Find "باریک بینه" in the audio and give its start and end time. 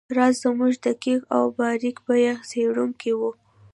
1.57-2.33